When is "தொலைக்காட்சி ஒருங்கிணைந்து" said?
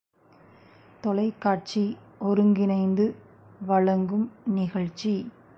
1.03-3.15